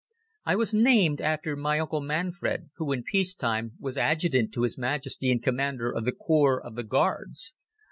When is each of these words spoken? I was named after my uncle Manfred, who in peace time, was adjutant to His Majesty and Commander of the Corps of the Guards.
I 0.47 0.55
was 0.55 0.73
named 0.73 1.21
after 1.21 1.55
my 1.55 1.77
uncle 1.79 2.01
Manfred, 2.01 2.71
who 2.77 2.91
in 2.91 3.03
peace 3.03 3.35
time, 3.35 3.73
was 3.79 3.99
adjutant 3.99 4.51
to 4.55 4.63
His 4.63 4.75
Majesty 4.75 5.29
and 5.31 5.43
Commander 5.43 5.91
of 5.91 6.05
the 6.05 6.11
Corps 6.11 6.59
of 6.59 6.73
the 6.73 6.81
Guards. 6.81 7.53